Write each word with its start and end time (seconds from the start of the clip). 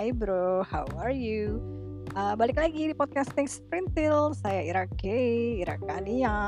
Hai 0.00 0.16
bro, 0.16 0.64
how 0.64 0.88
are 0.96 1.12
you? 1.12 1.60
Uh, 2.16 2.32
balik 2.32 2.56
lagi 2.56 2.88
di 2.88 2.96
podcasting 2.96 3.44
Sprintil, 3.44 4.32
saya 4.32 4.64
Ira 4.64 4.88
K, 4.96 5.04
Ira 5.60 5.76
Kania 5.76 6.40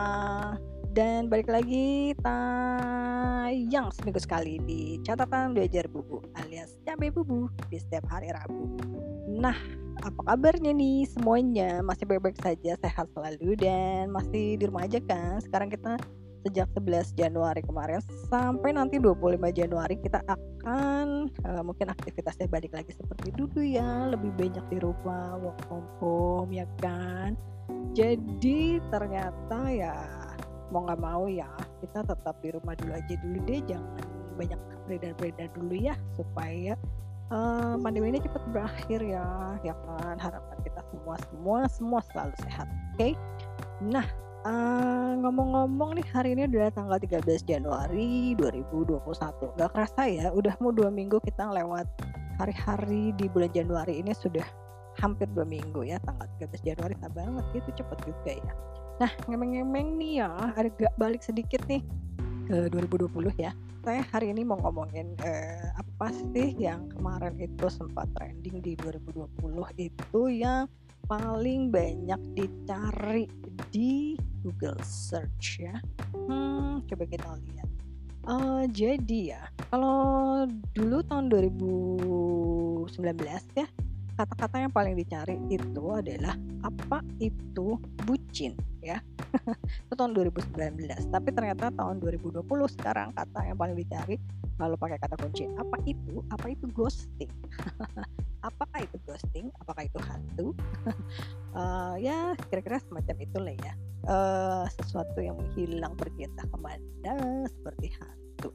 Dan 0.89 1.29
balik 1.29 1.53
lagi 1.53 2.17
tayang 2.25 3.93
seminggu 3.93 4.25
sekali 4.25 4.57
di 4.65 4.97
catatan 5.05 5.53
belajar 5.53 5.85
bubu 5.85 6.25
alias 6.33 6.81
cabai 6.89 7.13
bubu 7.13 7.53
di 7.69 7.77
setiap 7.77 8.09
hari 8.09 8.33
Rabu 8.33 8.73
Nah, 9.29 9.61
apa 10.01 10.33
kabarnya 10.33 10.73
nih 10.73 11.05
semuanya? 11.13 11.85
Masih 11.85 12.09
baik-baik 12.09 12.41
saja, 12.41 12.73
sehat 12.81 13.13
selalu 13.13 13.53
dan 13.61 14.09
masih 14.17 14.57
di 14.57 14.65
rumah 14.65 14.89
aja 14.89 14.97
kan? 15.05 15.45
Sekarang 15.45 15.69
kita 15.69 16.01
sejak 16.43 16.69
11 16.75 17.15
Januari 17.15 17.63
kemarin 17.63 18.03
sampai 18.29 18.75
nanti 18.75 18.99
25 18.99 19.39
Januari 19.55 19.95
kita 19.99 20.21
akan 20.27 21.31
uh, 21.47 21.63
mungkin 21.63 21.91
aktivitasnya 21.95 22.51
balik 22.51 22.75
lagi 22.75 22.93
seperti 22.95 23.31
dulu 23.35 23.63
ya 23.63 24.11
lebih 24.11 24.35
banyak 24.35 24.65
di 24.69 24.79
rumah 24.83 25.39
work 25.39 25.59
from 25.71 25.87
home 26.03 26.51
ya 26.51 26.67
kan 26.83 27.39
jadi 27.95 28.83
ternyata 28.91 29.59
ya 29.71 29.95
mau 30.73 30.89
nggak 30.89 31.01
mau 31.01 31.25
ya 31.29 31.49
kita 31.85 32.01
tetap 32.03 32.35
di 32.41 32.49
rumah 32.51 32.75
dulu 32.75 32.93
aja 32.97 33.15
dulu 33.21 33.39
deh 33.45 33.61
jangan 33.69 34.05
banyak 34.35 34.61
beredar-beredar 34.89 35.49
dulu 35.53 35.75
ya 35.77 35.95
supaya 36.17 36.75
uh, 37.29 37.77
pandemi 37.79 38.17
ini 38.17 38.21
cepat 38.25 38.43
berakhir 38.51 39.01
ya 39.05 39.27
ya 39.63 39.75
kan 39.85 40.17
harapan 40.17 40.59
kita 40.65 40.81
semua 40.91 41.15
semua 41.29 41.59
semua 41.69 42.01
selalu 42.11 42.35
sehat 42.43 42.67
oke 42.67 42.97
okay? 42.97 43.13
nah 43.85 44.07
Uh, 44.43 45.15
ngomong-ngomong 45.23 45.95
nih 45.95 46.07
hari 46.11 46.35
ini 46.35 46.51
udah 46.51 46.75
tanggal 46.75 46.99
13 46.99 47.47
Januari 47.47 48.35
2021 48.35 48.99
Gak 49.55 49.71
kerasa 49.71 50.03
ya 50.11 50.35
udah 50.35 50.59
mau 50.59 50.75
dua 50.75 50.91
minggu 50.91 51.23
kita 51.23 51.47
lewat 51.47 51.87
hari-hari 52.43 53.15
di 53.15 53.31
bulan 53.31 53.55
Januari 53.55 54.03
ini 54.03 54.11
sudah 54.11 54.43
hampir 54.99 55.31
dua 55.31 55.47
minggu 55.47 55.87
ya 55.87 56.03
tanggal 56.03 56.27
13 56.43 56.75
Januari. 56.75 56.95
Tak 56.99 57.13
banget 57.15 57.45
itu 57.55 57.71
cepet 57.79 57.99
juga 58.03 58.33
ya. 58.35 58.53
Nah 58.99 59.11
ngemeng-ngemeng 59.31 59.89
nih 60.03 60.13
ya 60.27 60.29
agak 60.59 60.91
balik 60.99 61.23
sedikit 61.23 61.63
nih 61.71 61.87
ke 62.51 62.67
2020 62.75 63.15
ya. 63.39 63.55
Saya 63.87 64.03
hari 64.11 64.35
ini 64.35 64.43
mau 64.43 64.59
ngomongin 64.59 65.15
eh, 65.23 65.71
apa 65.75 66.11
sih 66.11 66.55
yang 66.59 66.91
kemarin 66.91 67.39
itu 67.39 67.67
sempat 67.71 68.11
trending 68.19 68.59
di 68.59 68.75
2020 68.79 69.39
itu 69.79 70.23
yang 70.31 70.67
paling 71.07 71.71
banyak 71.73 72.21
dicari 72.35 73.27
di 73.71 74.15
Google 74.43 74.79
Search 74.83 75.63
ya. 75.63 75.77
Hmm, 76.15 76.83
coba 76.87 77.05
kita 77.07 77.29
lihat. 77.39 77.69
Uh, 78.23 78.63
jadi 78.71 79.35
ya, 79.35 79.43
kalau 79.71 80.47
dulu 80.79 81.03
tahun 81.11 81.27
2019 81.27 82.87
ya, 83.59 83.67
kata-kata 84.15 84.63
yang 84.63 84.71
paling 84.71 84.95
dicari 84.95 85.35
itu 85.51 85.83
adalah 85.91 86.39
apa 86.63 87.03
itu 87.19 87.79
bucin 88.07 88.55
ya. 88.79 89.03
itu 89.87 89.95
tahun 89.99 90.15
2019. 90.15 90.55
Tapi 91.11 91.29
ternyata 91.35 91.75
tahun 91.75 91.99
2020 91.99 92.47
sekarang 92.79 93.11
kata 93.17 93.41
yang 93.43 93.59
paling 93.59 93.75
dicari 93.75 94.23
kalau 94.55 94.79
pakai 94.79 94.99
kata 95.03 95.19
kunci 95.19 95.51
apa 95.59 95.77
itu? 95.89 96.23
Apa 96.31 96.47
itu 96.55 96.71
ghosting? 96.71 97.31
apakah 98.43 98.85
itu 98.85 98.97
ghosting? 99.07 99.49
Apakah 99.63 99.87
itu 99.87 99.99
hantu? 100.03 100.49
Uh, 101.55 101.95
ya 102.07 102.35
kira-kira 102.51 102.83
semacam 102.83 103.17
itulah 103.23 103.55
ya. 103.55 103.75
Uh, 104.03 104.67
sesuatu 104.83 105.23
yang 105.23 105.39
menghilang 105.39 105.95
pergi 105.95 106.27
entah 106.27 106.47
ke 106.47 106.59
mana 106.59 107.47
seperti 107.47 107.87
hantu? 107.97 108.51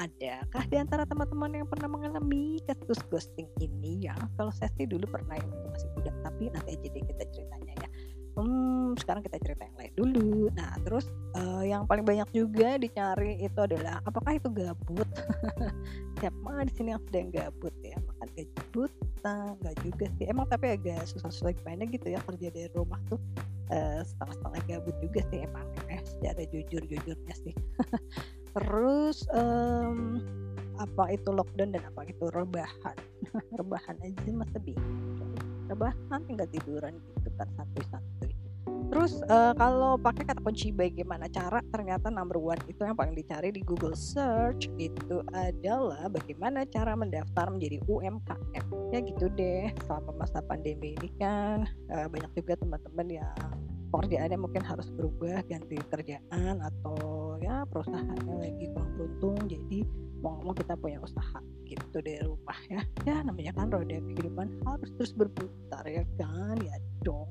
Adakah 0.00 0.64
di 0.68 0.76
antara 0.80 1.04
teman-teman 1.04 1.64
yang 1.64 1.68
pernah 1.68 1.88
mengalami 1.88 2.60
kasus 2.68 3.00
ghosting 3.08 3.48
ini? 3.60 4.08
Ya 4.08 4.16
kalau 4.36 4.52
saya 4.52 4.68
sih 4.76 4.88
dulu 4.88 5.08
pernah 5.08 5.36
yang 5.36 5.50
masih 5.72 5.88
muda 5.96 6.12
tapi 6.24 6.52
nanti 6.52 6.76
aja 6.76 6.88
deh 6.88 7.04
kita 7.04 7.24
ceritanya 7.32 7.74
ya. 7.80 7.88
Hmm, 8.40 8.96
sekarang 8.96 9.20
kita 9.26 9.36
cerita 9.44 9.68
yang 9.68 9.76
lain 9.76 9.92
dulu. 9.96 10.48
Nah 10.56 10.72
terus 10.84 11.08
uh, 11.36 11.64
yang 11.64 11.84
paling 11.84 12.04
banyak 12.04 12.28
juga 12.32 12.80
dicari 12.80 13.40
itu 13.44 13.60
adalah 13.60 14.00
apakah 14.08 14.36
itu 14.36 14.48
gabut 14.48 15.08
siapa 16.20 16.68
di 16.68 16.72
sini 16.76 16.88
yang 16.92 17.02
sedang 17.08 17.28
gabut 17.32 17.74
ya 17.80 17.96
makan 18.04 18.28
gaji 18.36 18.60
buta 18.76 19.36
nggak 19.56 19.76
juga 19.80 20.06
sih. 20.20 20.24
Emang 20.28 20.46
tapi 20.52 20.66
agak 20.76 21.08
susah-susah 21.08 21.56
gimana 21.56 21.88
gitu 21.88 22.12
ya 22.12 22.20
kerja 22.28 22.48
dari 22.52 22.68
rumah 22.76 23.00
tuh 23.08 23.16
uh, 23.72 24.04
setengah-setengah 24.04 24.62
gabut 24.68 24.96
juga 25.00 25.20
sih 25.32 25.40
emang 25.48 25.66
ya 25.88 26.00
secara 26.04 26.42
jujur-jujurnya 26.52 27.34
sih. 27.40 27.54
Terus 28.54 29.24
um, 29.32 30.20
apa 30.76 31.16
itu 31.16 31.32
lockdown 31.32 31.72
dan 31.72 31.82
apa 31.88 32.04
itu 32.04 32.28
rebahan? 32.28 32.96
Rebahan 33.58 33.96
aja 34.04 34.30
masa 34.36 34.60
bingung. 34.60 35.32
Rebahan 35.72 36.20
tinggal 36.28 36.48
tiduran 36.52 36.92
gitu 37.16 37.32
kan 37.40 37.48
santuy-santuy 37.56 38.19
Terus 38.90 39.22
uh, 39.30 39.54
kalau 39.54 39.94
pakai 39.94 40.26
kata 40.26 40.42
kunci 40.42 40.74
bagaimana 40.74 41.30
cara 41.30 41.62
ternyata 41.70 42.10
number 42.10 42.42
one 42.42 42.58
itu 42.66 42.82
yang 42.82 42.98
paling 42.98 43.14
dicari 43.14 43.54
di 43.54 43.62
Google 43.62 43.94
Search 43.94 44.66
itu 44.82 45.22
adalah 45.30 46.10
bagaimana 46.10 46.66
cara 46.66 46.98
mendaftar 46.98 47.54
menjadi 47.54 47.78
UMKM 47.86 48.66
ya 48.90 48.98
gitu 49.06 49.30
deh 49.38 49.70
selama 49.86 50.26
masa 50.26 50.42
pandemi 50.42 50.98
ini 50.98 51.08
kan. 51.22 51.70
Uh, 51.86 52.10
banyak 52.10 52.34
juga 52.34 52.58
teman-teman 52.58 53.22
yang 53.22 53.50
pekerjaannya 53.94 54.38
mungkin 54.38 54.62
harus 54.66 54.90
berubah 54.94 55.42
ganti 55.46 55.78
kerjaan 55.90 56.58
atau 56.58 57.38
ya 57.42 57.66
perusahaannya 57.70 58.34
lagi 58.38 58.64
kurang 58.74 58.90
beruntung 58.98 59.38
jadi 59.50 59.78
mau 60.20 60.36
ngomong 60.38 60.56
kita 60.58 60.74
punya 60.78 60.98
usaha 60.98 61.38
gitu 61.66 62.02
dari 62.02 62.22
rumah 62.26 62.58
ya. 62.66 62.82
Ya 63.06 63.22
namanya 63.22 63.54
kan 63.54 63.70
roda 63.70 63.98
kehidupan 64.02 64.66
harus 64.66 64.90
terus 64.98 65.14
berputar 65.14 65.86
ya 65.86 66.02
kan 66.18 66.58
ya 66.58 66.74
dong 67.06 67.30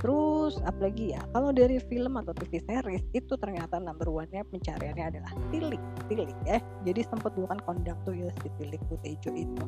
Terus 0.00 0.56
apalagi 0.64 1.12
ya, 1.12 1.20
kalau 1.36 1.52
dari 1.52 1.76
film 1.76 2.16
atau 2.16 2.32
TV 2.32 2.64
series 2.64 3.04
itu 3.12 3.36
ternyata 3.36 3.76
number 3.76 4.08
one-nya 4.08 4.40
pencariannya 4.48 5.04
adalah 5.12 5.32
tilik, 5.52 5.80
tilik 6.08 6.32
ya. 6.48 6.56
Jadi 6.88 7.00
sempat 7.04 7.36
dulu 7.36 7.52
kan 7.52 7.60
kondang 7.68 8.00
tuh 8.08 8.16
ya 8.16 8.32
si 8.40 8.48
tilik 8.56 8.80
putih 8.88 9.14
hijau 9.20 9.36
itu. 9.36 9.64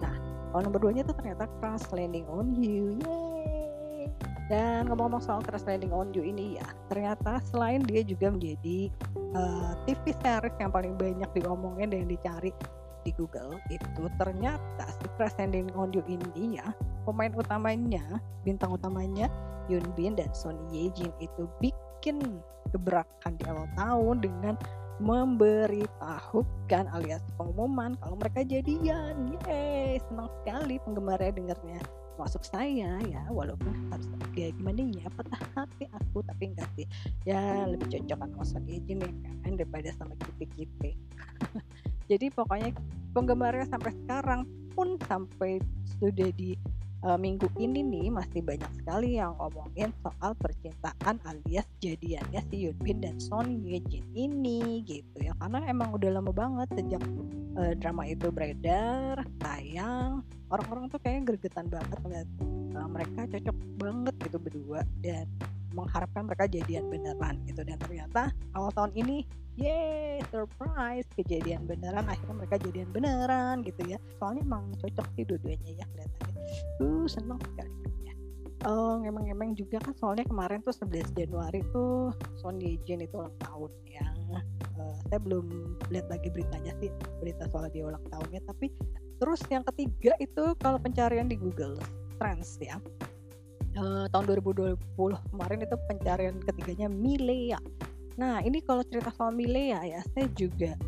Nah, 0.00 0.16
kalau 0.56 0.72
nomor 0.72 0.80
dua-nya 0.80 1.04
tuh 1.04 1.16
ternyata 1.20 1.44
Crash 1.60 1.92
Landing 1.92 2.24
on 2.32 2.56
You. 2.56 2.96
Yeay. 3.04 4.08
Dan 4.48 4.88
ngomong-ngomong 4.88 5.20
soal 5.20 5.44
Crash 5.44 5.68
Landing 5.68 5.92
on 5.92 6.16
You 6.16 6.24
ini 6.24 6.56
ya, 6.56 6.66
ternyata 6.88 7.44
selain 7.52 7.84
dia 7.84 8.00
juga 8.00 8.32
menjadi 8.32 8.88
uh, 9.36 9.72
eh, 9.84 9.92
TV 9.92 10.16
series 10.16 10.56
yang 10.60 10.72
paling 10.72 10.96
banyak 10.96 11.28
diomongin 11.36 11.92
dan 11.92 12.08
dicari 12.08 12.56
di 13.04 13.12
Google 13.20 13.60
itu 13.68 14.08
ternyata 14.16 14.88
si 14.96 15.06
Crash 15.20 15.36
Landing 15.36 15.68
on 15.76 15.92
You 15.92 16.00
ini 16.08 16.56
ya 16.56 16.72
pemain 17.04 17.36
utamanya 17.36 18.00
bintang 18.48 18.72
utamanya 18.72 19.28
Yoon 19.68 19.84
Bin 19.96 20.14
dan 20.16 20.30
Son 20.36 20.56
Ye 20.70 20.90
Jin 20.92 21.12
itu 21.20 21.48
bikin 21.58 22.20
gebrakan 22.72 23.32
di 23.38 23.44
awal 23.48 23.68
tahun 23.78 24.20
dengan 24.20 24.54
memberitahukan 25.02 26.84
alias 26.94 27.22
pengumuman 27.34 27.98
kalau 27.98 28.14
mereka 28.18 28.46
jadian. 28.46 29.34
Yeay, 29.34 29.98
senang 30.06 30.30
sekali 30.42 30.78
penggemarnya 30.86 31.34
dengarnya. 31.34 31.82
Masuk 32.14 32.46
saya 32.46 33.02
ya, 33.10 33.26
walaupun 33.26 33.74
harus 33.90 34.06
kayak 34.38 34.54
gimana 34.54 34.86
ya, 34.94 35.10
patah 35.18 35.42
hati 35.58 35.90
aku 35.90 36.22
tapi 36.22 36.54
enggak 36.54 36.70
sih. 36.78 36.86
Ya 37.26 37.66
lebih 37.66 37.90
cocok 37.90 38.18
sama 38.22 38.44
Son 38.46 38.62
Ye 38.70 38.78
Jin 38.86 39.02
ya 39.02 39.10
kan 39.42 39.58
daripada 39.58 39.90
sama 39.98 40.14
kita-kita. 40.22 40.94
Jadi 42.10 42.30
pokoknya 42.30 42.70
penggemarnya 43.16 43.66
sampai 43.66 43.90
sekarang 44.04 44.46
pun 44.74 44.98
sampai 45.10 45.58
sudah 45.98 46.30
di 46.34 46.54
uh, 47.04 47.18
minggu 47.20 47.46
ini 47.60 47.84
nih 47.84 48.08
masih 48.08 48.40
banyak 48.40 48.72
sekali 48.80 49.20
yang 49.20 49.36
ngomongin 49.36 49.92
soal 50.00 50.32
percintaan 50.40 51.20
alias 51.28 51.68
jadiannya 51.78 52.40
si 52.48 52.66
Yunbin 52.66 53.04
dan 53.04 53.16
Son 53.20 53.60
Ye 53.62 53.78
Jin 53.86 54.04
ini 54.16 54.82
gitu 54.88 55.16
ya. 55.20 55.36
Karena 55.38 55.62
emang 55.68 55.92
udah 55.92 56.10
lama 56.18 56.32
banget 56.32 56.68
sejak 56.74 57.02
uh, 57.60 57.72
drama 57.78 58.08
itu 58.08 58.32
beredar 58.32 59.22
tayang 59.38 60.24
orang-orang 60.48 60.88
tuh 60.88 60.98
kayaknya 61.04 61.36
gregetan 61.36 61.68
banget 61.68 61.98
ngeliat 62.02 62.28
uh, 62.80 62.88
mereka 62.88 63.20
cocok 63.28 63.56
banget 63.76 64.14
gitu 64.24 64.36
berdua. 64.40 64.80
Dan 65.04 65.28
mengharapkan 65.74 66.24
mereka 66.24 66.46
jadian 66.46 66.86
beneran 66.88 67.42
gitu. 67.50 67.66
Dan 67.66 67.76
ternyata 67.82 68.30
awal 68.54 68.70
tahun 68.72 68.94
ini 68.94 69.26
yeay 69.54 70.18
surprise 70.34 71.06
kejadian 71.14 71.62
beneran 71.66 72.02
akhirnya 72.10 72.34
mereka 72.34 72.56
jadian 72.62 72.88
beneran 72.90 73.62
gitu 73.62 73.82
ya. 73.86 73.98
Soalnya 74.18 74.42
emang 74.46 74.64
cocok 74.78 75.06
sih 75.14 75.24
dua-duanya 75.26 75.70
ya 75.78 75.84
kelihatannya. 75.94 76.42
Uh 76.82 77.06
seneng 77.06 77.38
sekali 77.42 77.70
ya. 78.06 78.14
Oh, 78.64 78.96
emang-emang 79.04 79.52
juga 79.54 79.76
kan 79.82 79.92
soalnya 79.98 80.24
kemarin 80.24 80.64
tuh 80.64 80.72
11 80.72 81.12
Januari 81.12 81.60
tuh 81.74 82.14
Son 82.40 82.56
Ye 82.58 82.80
Jin 82.88 83.04
itu 83.04 83.18
ulang 83.20 83.34
tahun 83.42 83.70
ya. 83.86 84.06
Uh, 84.74 84.94
saya 85.06 85.22
belum 85.22 85.76
lihat 85.94 86.10
lagi 86.10 86.32
beritanya 86.32 86.74
sih 86.82 86.90
berita 87.22 87.46
soal 87.52 87.70
dia 87.70 87.86
ulang 87.86 88.02
tahunnya. 88.10 88.42
Tapi 88.48 88.72
terus 89.22 89.40
yang 89.52 89.62
ketiga 89.70 90.18
itu 90.18 90.56
kalau 90.58 90.80
pencarian 90.82 91.30
di 91.30 91.38
Google 91.38 91.78
Trends 92.18 92.58
ya 92.58 92.78
uh, 93.78 94.06
tahun 94.10 94.24
2020 94.42 94.78
kemarin 95.30 95.58
itu 95.62 95.76
pencarian 95.90 96.36
ketiganya 96.42 96.88
Milea. 96.90 97.60
Nah 98.14 98.38
ini 98.42 98.62
kalau 98.62 98.86
cerita 98.86 99.10
soal 99.14 99.34
Milea 99.34 99.82
ya 99.82 100.00
saya 100.14 100.30
juga 100.34 100.78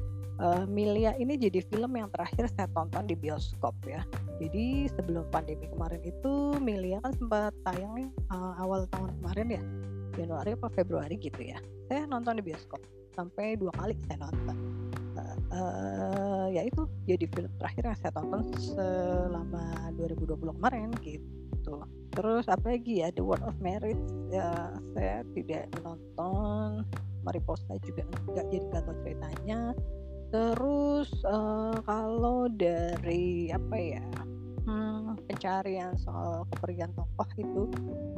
uh, 0.41 0.65
Milea 0.69 1.17
ini 1.19 1.35
jadi 1.37 1.61
film 1.67 1.97
yang 1.97 2.09
terakhir 2.13 2.47
saya 2.53 2.69
tonton 2.73 3.05
di 3.09 3.17
bioskop 3.19 3.75
ya 3.87 4.05
Jadi 4.37 4.85
sebelum 4.93 5.25
pandemi 5.33 5.65
kemarin 5.73 6.03
itu 6.05 6.61
Milia 6.61 7.01
kan 7.01 7.13
sempat 7.17 7.57
tayang 7.65 8.13
uh, 8.29 8.55
awal 8.61 8.85
tahun 8.93 9.17
kemarin 9.21 9.49
ya, 9.49 9.63
Januari 10.21 10.53
apa 10.53 10.69
Februari 10.69 11.17
gitu 11.17 11.41
ya. 11.41 11.57
Saya 11.89 12.05
nonton 12.05 12.37
di 12.37 12.45
bioskop 12.45 12.85
sampai 13.17 13.57
dua 13.57 13.73
kali 13.73 13.97
saya 14.05 14.29
nonton. 14.29 14.57
Uh, 15.57 16.53
ya 16.53 16.69
itu 16.69 16.85
jadi 17.09 17.25
film 17.33 17.49
terakhir 17.57 17.89
yang 17.89 17.97
saya 17.97 18.13
tonton 18.13 18.53
selama 18.61 19.89
2020 19.97 20.37
kemarin 20.61 20.93
gitu. 21.01 21.81
Terus 22.17 22.45
apa 22.49 22.67
lagi 22.73 23.05
ya? 23.05 23.13
The 23.13 23.23
World 23.23 23.45
of 23.45 23.57
Merit 23.61 24.01
ya 24.33 24.73
saya 24.97 25.23
tidak 25.37 25.69
menonton 25.77 26.83
Mariposa 27.23 27.77
juga 27.85 28.03
enggak 28.27 28.47
jadi 28.49 28.65
nggak 28.73 28.97
ceritanya. 29.05 29.61
Terus 30.33 31.09
uh, 31.23 31.79
kalau 31.87 32.51
dari 32.51 33.53
apa 33.55 33.77
ya 33.79 34.03
hmm, 34.67 35.23
pencarian 35.31 35.95
soal 36.01 36.43
kepergian 36.57 36.91
tokoh 36.99 37.29
itu 37.39 37.63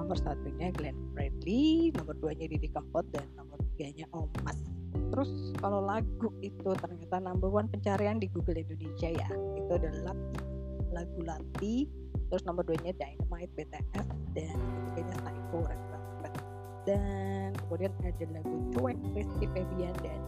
nomor 0.00 0.16
satunya 0.16 0.72
Glenn 0.72 0.96
Bradley 1.12 1.92
nomor 1.92 2.16
duanya 2.16 2.48
Didi 2.48 2.72
Kempot 2.72 3.04
dan 3.12 3.28
nomor 3.36 3.60
tiganya 3.76 4.08
Omas 4.16 4.56
terus 5.08 5.56
kalau 5.60 5.84
lagu 5.84 6.28
itu 6.44 6.68
ternyata 6.78 7.16
number 7.20 7.48
one 7.48 7.68
pencarian 7.68 8.20
di 8.20 8.28
Google 8.28 8.60
Indonesia 8.60 9.08
ya. 9.08 9.28
Itu 9.56 9.72
adalah 9.76 10.16
lagu 10.92 11.20
Lati 11.24 11.88
terus 12.28 12.44
nomor 12.44 12.64
duanya 12.64 12.92
Dynamite 12.96 13.52
BTS 13.56 14.06
dan 14.36 14.56
ketiganya 14.92 15.16
Psycho 15.24 15.58
Red 15.64 15.82
Velvet. 15.88 16.34
Dan 16.88 17.48
kemudian 17.66 17.92
ada 18.00 18.26
lagu 18.32 18.56
Cuek 18.72 18.98
Rizky 19.16 19.46
Febian 19.52 19.96
dan 20.04 20.20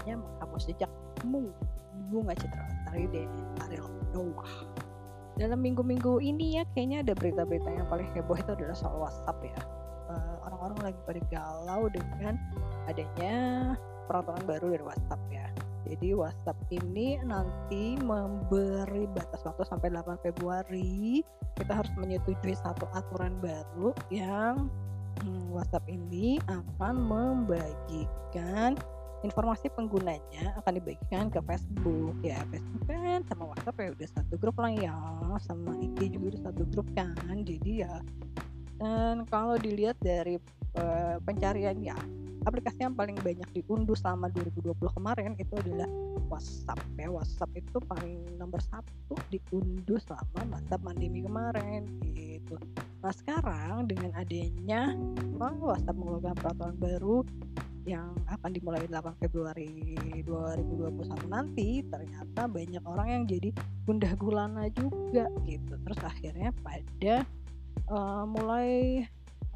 namanya 0.00 0.22
menghapus 0.22 0.70
jejakmu 0.70 1.52
bunga 2.08 2.32
citra 2.38 2.62
lestari 2.64 3.04
dan 3.12 3.28
Ariel 3.68 3.90
Noah. 4.16 4.52
Dalam 5.36 5.60
minggu-minggu 5.60 6.24
ini 6.24 6.56
ya 6.56 6.64
kayaknya 6.72 7.04
ada 7.04 7.12
berita-berita 7.12 7.68
yang 7.68 7.86
paling 7.90 8.08
heboh 8.16 8.38
itu 8.38 8.50
adalah 8.54 8.76
soal 8.76 8.96
WhatsApp 9.02 9.38
ya. 9.44 9.60
Uh, 10.10 10.34
orang-orang 10.48 10.90
lagi 10.90 11.00
pada 11.04 11.20
galau 11.28 11.82
dengan 11.92 12.34
adanya 12.88 13.34
peraturan 14.08 14.42
baru 14.48 14.66
dari 14.74 14.84
WhatsApp 14.88 15.22
ya 15.30 15.46
jadi 15.88 16.12
WhatsApp 16.12 16.58
ini 16.68 17.16
nanti 17.24 17.96
memberi 17.96 19.08
batas 19.10 19.40
waktu 19.48 19.64
sampai 19.64 19.88
8 19.92 20.20
Februari. 20.20 21.24
Kita 21.56 21.72
harus 21.80 21.92
menyetujui 21.96 22.56
satu 22.56 22.84
aturan 22.92 23.36
baru 23.40 23.96
yang 24.12 24.68
hmm, 25.24 25.52
WhatsApp 25.52 25.88
ini 25.88 26.40
akan 26.48 26.94
membagikan 27.00 28.76
informasi 29.20 29.68
penggunanya 29.76 30.56
akan 30.60 30.80
dibagikan 30.80 31.28
ke 31.32 31.40
Facebook. 31.44 32.16
Ya 32.24 32.40
Facebook 32.48 32.84
kan 32.88 33.20
sama 33.28 33.44
WhatsApp 33.52 33.80
ya 33.80 33.88
udah 33.96 34.08
satu 34.16 34.34
grup 34.36 34.56
lah 34.60 34.72
ya 34.72 34.96
sama 35.40 35.76
IG 35.80 36.16
juga 36.16 36.36
udah 36.36 36.42
satu 36.52 36.62
grup 36.72 36.88
kan. 36.92 37.16
Jadi 37.44 37.84
ya 37.84 38.00
dan 38.80 39.28
kalau 39.28 39.60
dilihat 39.60 40.00
dari 40.00 40.40
uh, 40.80 41.20
pencarian 41.20 41.76
ya 41.84 41.96
aplikasi 42.46 42.80
yang 42.84 42.96
paling 42.96 43.16
banyak 43.20 43.48
diunduh 43.52 43.96
selama 43.96 44.32
2020 44.32 44.76
kemarin 44.96 45.32
itu 45.36 45.54
adalah 45.60 45.88
WhatsApp 46.30 46.80
ya. 46.96 47.08
WhatsApp 47.10 47.50
itu 47.58 47.78
paling 47.84 48.20
nomor 48.40 48.60
satu 48.64 49.14
diunduh 49.28 50.00
selama 50.00 50.58
masa 50.58 50.80
pandemi 50.80 51.24
kemarin 51.24 51.84
gitu. 52.14 52.56
Nah 53.00 53.12
sekarang 53.12 53.88
dengan 53.90 54.14
adanya 54.16 54.94
WhatsApp 55.36 55.96
mengeluarkan 55.96 56.36
peraturan 56.36 56.76
baru 56.78 57.18
yang 57.88 58.12
akan 58.28 58.50
dimulai 58.52 58.84
8 58.86 59.24
Februari 59.24 59.96
2021 60.22 61.32
nanti 61.32 61.80
ternyata 61.88 62.44
banyak 62.44 62.84
orang 62.84 63.08
yang 63.08 63.22
jadi 63.24 63.48
gundah 63.88 64.12
gulana 64.20 64.68
juga 64.76 65.26
gitu. 65.48 65.74
Terus 65.80 66.00
akhirnya 66.04 66.52
pada 66.60 67.24
uh, 67.88 68.24
mulai 68.28 69.02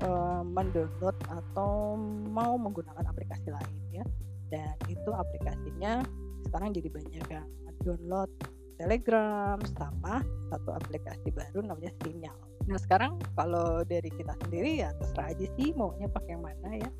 uh, 0.02 0.43
mendownload 0.43 1.14
atau 1.31 1.94
mau 2.32 2.58
menggunakan 2.58 3.05
aplikasi 3.06 3.52
lain 3.55 4.02
ya. 4.02 4.05
Dan 4.50 4.75
itu 4.91 5.11
aplikasinya 5.14 6.02
sekarang 6.49 6.75
jadi 6.75 6.88
banyak 6.91 7.25
yang 7.31 7.46
download 7.85 8.31
Telegram 8.75 9.61
sama 9.79 10.25
satu 10.50 10.75
aplikasi 10.75 11.31
baru 11.31 11.62
namanya 11.62 11.94
Sinyal. 12.02 12.35
Nah 12.67 12.79
sekarang 12.81 13.23
kalau 13.38 13.87
dari 13.87 14.11
kita 14.11 14.35
sendiri 14.43 14.82
ya 14.82 14.91
terserah 14.99 15.31
aja 15.31 15.46
sih 15.55 15.70
maunya 15.79 16.11
pakai 16.11 16.35
yang 16.35 16.43
mana 16.43 16.70
ya. 16.82 16.91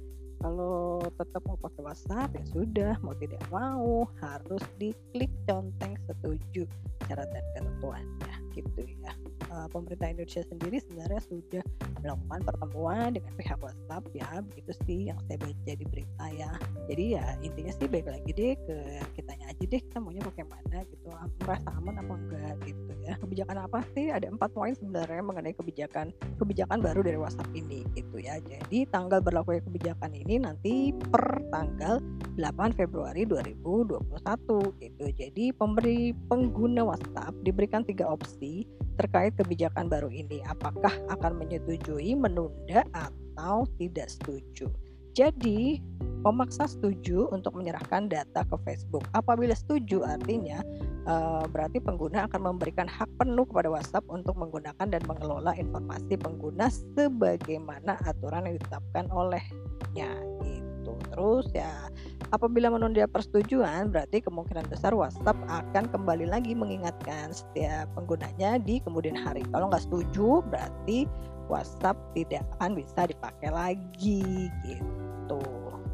Kalau 0.45 1.01
tetap 1.17 1.41
mau 1.49 1.57
pakai 1.57 1.83
WhatsApp 1.89 2.37
ya 2.37 2.45
sudah. 2.53 2.95
Mau 3.01 3.17
tidak 3.17 3.41
mau 3.49 4.05
harus 4.21 4.63
diklik 4.77 5.33
conteng 5.49 5.97
setuju. 6.05 6.69
Syarat 7.09 7.33
dan 7.33 7.45
ketentuannya 7.57 8.35
gitu 8.53 8.83
ya 9.03 9.13
uh, 9.55 9.69
pemerintah 9.71 10.11
Indonesia 10.11 10.43
sendiri 10.43 10.83
sebenarnya 10.83 11.23
sudah 11.31 11.65
melakukan 12.03 12.41
pertemuan 12.45 13.09
dengan 13.17 13.33
pihak 13.39 13.59
WhatsApp 13.63 14.05
ya 14.13 14.29
begitu 14.45 14.73
sih 14.85 14.99
yang 15.09 15.19
saya 15.25 15.39
baca 15.41 15.73
di 15.73 15.87
berita 15.89 16.27
ya. 16.35 16.53
Jadi 16.91 17.05
ya 17.17 17.25
intinya 17.41 17.73
sih 17.73 17.87
baik 17.89 18.07
lagi 18.11 18.31
deh 18.35 18.53
ke 18.59 18.77
kitanya 19.17 19.47
aja 19.49 19.65
deh 19.65 19.81
kita 19.81 19.99
maunya 20.03 20.21
pakai 20.21 20.45
mana 20.45 20.79
gitu 20.91 21.09
merasa 21.41 21.69
aman 21.81 21.95
apa 22.03 22.13
enggak 22.19 22.55
gitu 22.69 22.93
ya. 23.01 23.15
Kebijakan 23.23 23.57
apa 23.65 23.79
sih? 23.97 24.07
Ada 24.11 24.27
empat 24.29 24.51
poin 24.53 24.75
sebenarnya 24.77 25.23
mengenai 25.25 25.55
kebijakan 25.57 26.13
kebijakan 26.37 26.79
baru 26.83 27.01
dari 27.01 27.17
WhatsApp 27.17 27.49
ini 27.57 27.87
gitu 27.97 28.21
ya. 28.21 28.37
Jadi 28.43 28.85
tanggal 28.91 29.23
berlaku 29.25 29.57
kebijakan 29.65 30.13
ini 30.13 30.43
nanti 30.43 30.93
per 30.93 31.41
tanggal 31.49 32.03
8 32.37 32.75
Februari 32.75 33.23
2021 33.25 34.83
gitu. 34.83 35.05
Jadi 35.15 35.45
pemberi 35.55 36.11
pengguna 36.27 36.83
WhatsApp 36.83 37.33
diberikan 37.47 37.87
tiga 37.87 38.11
opsi 38.11 38.67
terkait 38.97 39.35
kebijakan 39.35 39.91
baru 39.91 40.11
ini. 40.11 40.41
Apakah 40.47 40.93
akan 41.11 41.39
menyetujui, 41.39 42.15
menunda, 42.15 42.87
atau 42.95 43.67
tidak 43.79 44.11
setuju? 44.11 44.71
Jadi, 45.15 45.79
memaksa 46.27 46.67
setuju 46.67 47.29
untuk 47.31 47.55
menyerahkan 47.55 48.09
data 48.11 48.43
ke 48.49 48.57
Facebook. 48.65 49.05
Apabila 49.15 49.53
setuju, 49.55 50.03
artinya 50.03 50.65
uh, 51.05 51.45
berarti 51.47 51.79
pengguna 51.79 52.27
akan 52.27 52.51
memberikan 52.51 52.89
hak 52.89 53.07
penuh 53.21 53.45
kepada 53.45 53.69
WhatsApp 53.69 54.09
untuk 54.09 54.35
menggunakan 54.41 54.89
dan 54.89 55.03
mengelola 55.05 55.53
informasi 55.55 56.17
pengguna 56.17 56.73
sebagaimana 56.97 58.01
aturan 58.09 58.49
yang 58.49 58.57
ditetapkan 58.57 59.07
olehnya. 59.13 60.11
Itu 60.43 60.97
terus 61.13 61.47
ya 61.53 61.93
Apabila 62.33 62.73
menunda 62.73 63.05
persetujuan, 63.05 63.93
berarti 63.93 64.25
kemungkinan 64.25 64.65
besar 64.71 64.97
WhatsApp 64.97 65.37
akan 65.49 65.85
kembali 65.93 66.31
lagi 66.31 66.57
mengingatkan 66.57 67.35
setiap 67.35 67.91
penggunanya 67.93 68.57
di 68.63 68.81
kemudian 68.81 69.19
hari. 69.19 69.45
Kalau 69.53 69.69
nggak 69.69 69.85
setuju, 69.85 70.41
berarti 70.49 71.05
WhatsApp 71.53 71.99
tidak 72.17 72.47
akan 72.57 72.79
bisa 72.79 73.11
dipakai 73.11 73.51
lagi 73.53 74.49
gitu. 74.65 75.43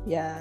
Ya, 0.06 0.36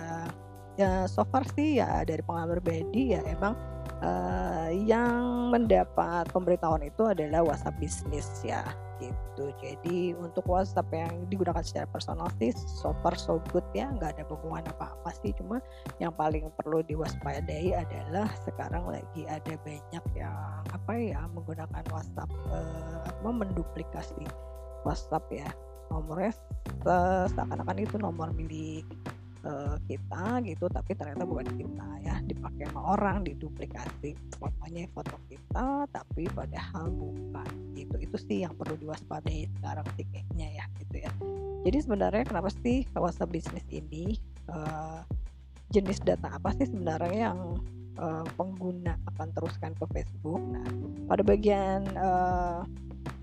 ya 0.79 1.09
so 1.09 1.27
far 1.27 1.43
sih 1.57 1.81
ya 1.83 2.07
dari 2.07 2.23
pengalaman 2.23 2.63
pribadi 2.63 3.17
ya 3.17 3.21
emang 3.27 3.57
uh, 3.99 4.71
yang 4.71 5.51
mendapat 5.51 6.29
pemberitahuan 6.31 6.87
itu 6.87 7.03
adalah 7.03 7.43
WhatsApp 7.43 7.75
bisnis 7.83 8.27
ya 8.47 8.63
gitu. 8.99 9.51
Jadi 9.63 10.13
untuk 10.15 10.45
WhatsApp 10.45 10.91
yang 10.93 11.25
digunakan 11.31 11.63
secara 11.63 11.87
personal 11.89 12.27
sih 12.37 12.51
so 12.53 12.91
far 13.01 13.15
so 13.15 13.39
good 13.49 13.65
ya. 13.71 13.89
Nggak 13.95 14.19
ada 14.19 14.23
hubungan 14.29 14.67
apa-apa 14.75 15.09
sih. 15.23 15.31
Cuma 15.35 15.63
yang 15.97 16.13
paling 16.13 16.51
perlu 16.59 16.83
diwaspadai 16.85 17.73
adalah 17.73 18.27
sekarang 18.43 18.85
lagi 18.91 19.23
ada 19.25 19.55
banyak 19.63 20.03
yang 20.13 20.35
apa 20.69 20.93
ya 20.95 21.23
menggunakan 21.31 21.83
WhatsApp 21.89 22.29
eh, 22.51 22.99
apa 23.07 23.29
menduplikasi 23.29 24.27
WhatsApp 24.83 25.25
ya. 25.31 25.49
Nomornya 25.89 26.29
seakan-akan 27.33 27.77
itu 27.81 27.97
nomor 27.97 28.29
milik 28.37 28.85
uh, 29.41 29.73
kita 29.89 30.37
gitu 30.45 30.69
tapi 30.69 30.91
ternyata 30.93 31.25
bukan 31.25 31.49
kita 31.57 31.87
ya. 32.05 32.15
Dipakai 32.29 32.69
sama 32.69 32.93
orang 32.93 33.25
diduplikasi. 33.25 34.13
Fotonya 34.37 34.85
foto 34.93 35.17
kita 35.27 35.89
tapi 35.89 36.29
padahal 36.29 36.93
bukan 36.93 37.49
gitu 37.73 37.88
itu 38.09 38.17
sih 38.25 38.37
yang 38.41 38.57
perlu 38.57 38.73
diwaspadai 38.81 39.45
sekarang 39.61 39.85
sih 39.93 40.05
ya 40.33 40.65
gitu 40.81 40.97
ya 40.97 41.11
jadi 41.61 41.77
sebenarnya 41.85 42.23
kenapa 42.25 42.49
sih 42.65 42.89
WhatsApp 42.97 43.29
bisnis 43.29 43.65
ini 43.69 44.17
uh, 44.49 45.05
jenis 45.69 46.01
data 46.01 46.33
apa 46.33 46.49
sih 46.57 46.65
sebenarnya 46.65 47.29
yang 47.29 47.61
uh, 48.01 48.25
pengguna 48.33 48.97
akan 49.13 49.29
teruskan 49.37 49.77
ke 49.77 49.85
Facebook 49.93 50.41
nah 50.49 50.65
pada 51.05 51.21
bagian 51.21 51.85
uh, 51.93 52.65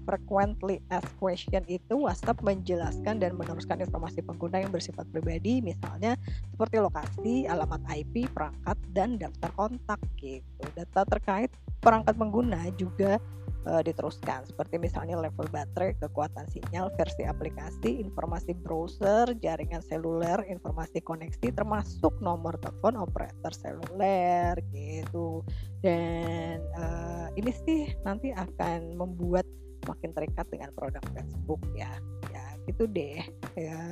frequently 0.06 0.78
asked 0.94 1.10
question 1.18 1.66
itu 1.66 1.98
WhatsApp 1.98 2.38
menjelaskan 2.46 3.18
dan 3.18 3.34
meneruskan 3.34 3.82
informasi 3.82 4.22
pengguna 4.22 4.62
yang 4.62 4.70
bersifat 4.70 5.02
pribadi 5.10 5.58
misalnya 5.58 6.14
seperti 6.54 6.78
lokasi, 6.78 7.34
alamat 7.50 7.82
IP, 7.90 8.30
perangkat 8.30 8.78
dan 8.94 9.18
daftar 9.18 9.50
kontak 9.58 9.98
gitu. 10.16 10.62
Data 10.78 11.02
terkait 11.04 11.50
perangkat 11.82 12.14
pengguna 12.14 12.70
juga 12.78 13.18
uh, 13.66 13.82
diteruskan 13.82 14.46
seperti 14.46 14.78
misalnya 14.78 15.18
level 15.18 15.46
baterai, 15.50 15.98
kekuatan 15.98 16.46
sinyal, 16.48 16.88
versi 16.94 17.26
aplikasi, 17.26 18.00
informasi 18.00 18.54
browser, 18.62 19.34
jaringan 19.42 19.82
seluler, 19.82 20.40
informasi 20.46 21.02
koneksi 21.02 21.52
termasuk 21.52 22.14
nomor 22.22 22.56
telepon 22.62 22.96
operator 23.02 23.52
seluler 23.52 24.54
gitu. 24.70 25.42
Dan 25.82 26.62
uh, 26.78 27.28
ini 27.34 27.52
sih 27.66 27.90
nanti 28.06 28.30
akan 28.32 28.96
membuat 28.96 29.44
makin 29.86 30.10
terikat 30.14 30.46
dengan 30.50 30.70
produk 30.74 31.02
Facebook 31.14 31.60
ya. 31.74 31.90
Ya 32.30 32.44
gitu 32.66 32.86
deh. 32.90 33.22
Ya 33.54 33.82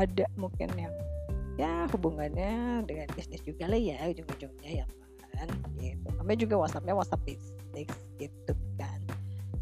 ada 0.00 0.24
mungkin 0.40 0.72
yang 0.76 0.94
ya 1.60 1.84
hubungannya 1.92 2.80
dengan 2.88 3.08
bisnis 3.12 3.44
juga 3.44 3.68
lah 3.68 3.76
ya 3.76 4.00
ujung-ujungnya 4.08 4.70
ya 4.82 4.86
kan 5.42 5.48
gitu. 5.82 6.08
Sampai 6.14 6.34
juga 6.38 6.54
WhatsAppnya 6.62 6.94
WhatsApp 6.94 7.26
bisnis 7.26 7.90
gitu 8.22 8.52
kan. 8.78 8.98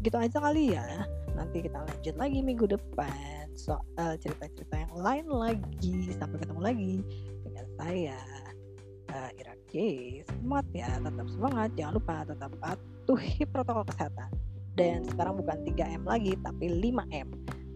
Gitu 0.05 0.15
aja 0.17 0.37
kali 0.37 0.77
ya. 0.77 0.85
Nanti 1.33 1.65
kita 1.65 1.81
lanjut 1.81 2.15
lagi 2.17 2.39
minggu 2.45 2.65
depan. 2.69 3.49
Soal 3.57 4.15
cerita-cerita 4.21 4.77
yang 4.77 4.93
lain 4.93 5.25
lagi. 5.27 6.13
Sampai 6.13 6.37
ketemu 6.37 6.61
lagi 6.61 6.93
dengan 7.41 7.65
saya. 7.75 8.19
Uh, 9.11 9.27
Ira 9.35 9.55
K 9.67 9.75
semangat 10.23 10.65
ya 10.71 10.89
tetap 11.01 11.27
semangat. 11.27 11.69
Jangan 11.75 11.93
lupa 11.97 12.15
tetap 12.23 12.51
patuhi 12.61 13.41
protokol 13.49 13.85
kesehatan. 13.89 14.29
Dan 14.71 15.03
sekarang 15.03 15.35
bukan 15.41 15.57
3M 15.67 16.07
lagi 16.07 16.33
tapi 16.39 16.71
5M 16.79 17.27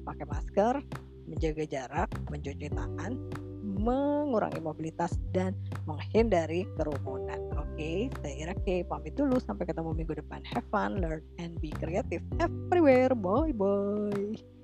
pakai 0.07 0.25
masker 0.29 0.75
menjaga 1.25 1.65
jarak 1.65 2.09
mencuci 2.29 2.69
tangan 2.71 3.17
mengurangi 3.77 4.59
mobilitas 4.63 5.15
dan 5.35 5.53
menghindari 5.85 6.65
kerumunan. 6.79 7.39
Oke, 7.55 7.75
okay, 7.75 7.97
saya 8.23 8.33
Ira 8.47 8.55
K. 8.63 8.87
Pamit 8.87 9.13
dulu 9.19 9.37
sampai 9.43 9.67
ketemu 9.67 9.91
minggu 9.91 10.15
depan. 10.15 10.41
Have 10.47 10.67
fun, 10.71 11.03
learn, 11.03 11.21
and 11.37 11.59
be 11.59 11.75
creative 11.75 12.23
everywhere. 12.39 13.11
Bye 13.11 13.51
bye. 13.51 14.54